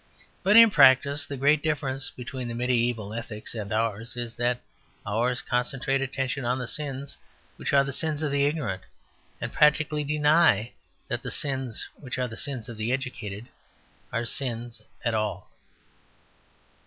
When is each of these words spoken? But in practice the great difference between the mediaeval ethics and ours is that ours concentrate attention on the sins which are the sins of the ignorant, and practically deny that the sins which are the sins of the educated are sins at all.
But 0.41 0.57
in 0.57 0.71
practice 0.71 1.27
the 1.27 1.37
great 1.37 1.61
difference 1.61 2.09
between 2.09 2.47
the 2.47 2.55
mediaeval 2.55 3.13
ethics 3.13 3.53
and 3.53 3.71
ours 3.71 4.17
is 4.17 4.33
that 4.33 4.59
ours 5.05 5.43
concentrate 5.43 6.01
attention 6.01 6.43
on 6.43 6.57
the 6.57 6.65
sins 6.65 7.17
which 7.55 7.71
are 7.71 7.83
the 7.83 7.93
sins 7.93 8.23
of 8.23 8.31
the 8.31 8.47
ignorant, 8.47 8.81
and 9.39 9.53
practically 9.53 10.03
deny 10.03 10.71
that 11.07 11.21
the 11.21 11.29
sins 11.29 11.87
which 11.97 12.17
are 12.17 12.27
the 12.27 12.35
sins 12.35 12.67
of 12.67 12.77
the 12.77 12.91
educated 12.91 13.45
are 14.11 14.25
sins 14.25 14.81
at 15.05 15.13
all. 15.13 15.51